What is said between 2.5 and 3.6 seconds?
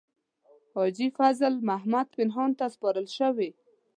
ته سپارل شوې.